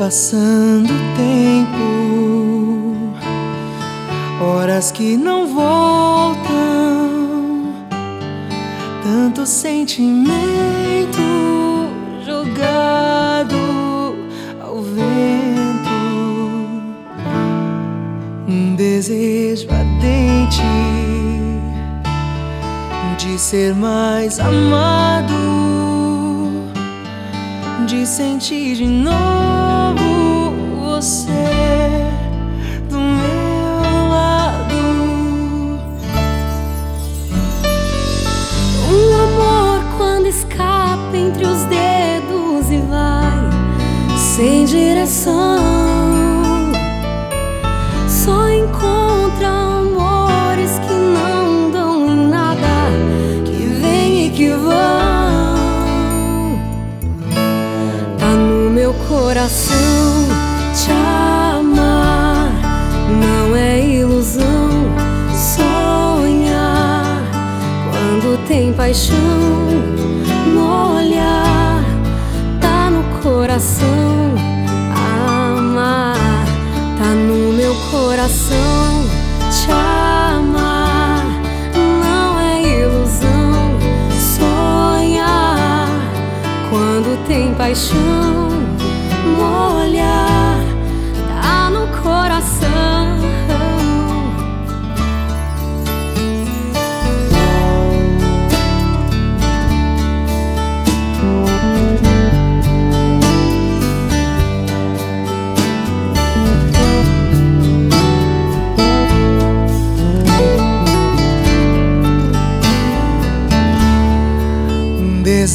passando 0.00 0.88
o 0.88 0.98
tempo, 1.14 1.84
horas 4.42 4.90
que 4.90 5.14
não 5.14 5.46
voltam, 5.46 6.40
tanto 9.02 9.44
sentimento 9.44 10.24
jogado 12.24 13.56
ao 14.62 14.80
vento, 14.80 15.90
um 18.48 18.74
desejo 18.76 19.68
ardente 19.70 20.62
de 23.18 23.38
ser 23.38 23.74
mais 23.74 24.40
amado, 24.40 25.34
de 27.86 28.06
sentir 28.06 28.76
de 28.76 28.86
novo 28.86 29.79
Só 48.08 48.48
encontra 48.48 49.48
amores 49.48 50.78
que 50.78 50.92
não 50.92 51.70
dão 51.70 52.06
em 52.06 52.28
nada, 52.28 52.90
que 53.44 53.66
vêm 53.80 54.26
e 54.26 54.30
que 54.30 54.50
vão. 54.50 54.70
Tá 58.18 58.26
no 58.26 58.70
meu 58.70 58.94
coração 59.08 60.28
te 60.74 60.92
amar. 60.92 62.52
Não 63.20 63.56
é 63.56 63.80
ilusão 63.80 64.70
sonhar. 65.34 67.04
Quando 67.90 68.46
tem 68.46 68.72
paixão 68.72 69.16
no 70.54 71.00
tá 72.60 72.90
no 72.90 73.02
coração 73.22 74.19
coração 77.90 79.04
te 79.50 79.70
amar. 79.70 81.24
Não 81.74 82.40
é 82.40 82.62
ilusão 82.62 83.78
sonhar. 84.38 85.88
Quando 86.70 87.26
tem 87.26 87.52
paixão 87.54 88.39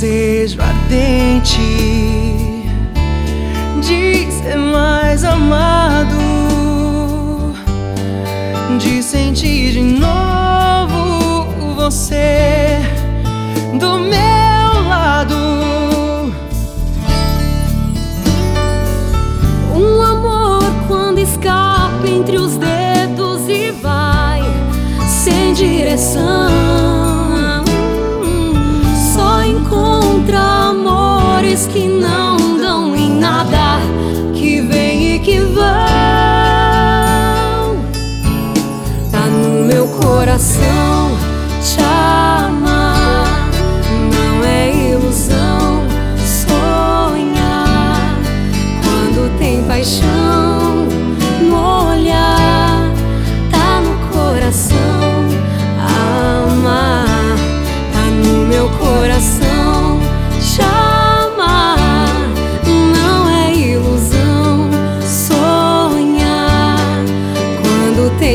desejo 0.05 0.61
ardente 0.61 1.59
de 3.81 4.31
ser 4.31 4.55
mais 4.55 5.23
amado, 5.23 6.15
de 8.77 9.01
sentir 9.01 9.71
de 9.71 9.81
novo 9.81 11.47
você 11.75 12.81
do 13.79 13.97
meu 13.97 14.87
lado. 14.87 15.35
Um 19.73 20.01
amor 20.03 20.63
quando 20.87 21.17
escapa 21.17 22.07
entre 22.07 22.37
os 22.37 22.57
dedos 22.57 23.49
e 23.49 23.71
vai 23.71 24.43
sem 25.07 25.53
direção. 25.53 26.44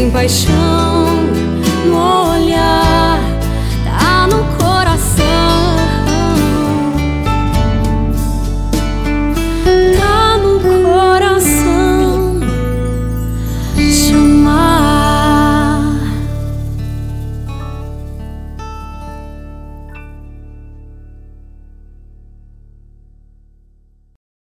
Sonhar 0.00 0.08
quando 0.08 0.08
tem 0.08 0.10
paixão 0.10 1.06
no 1.86 1.94
olhar. 1.94 2.29